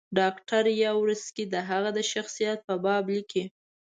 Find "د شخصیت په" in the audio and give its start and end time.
1.97-2.75